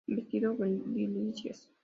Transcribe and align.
Vestíbulo 0.11 0.55
Delicias 0.95 1.59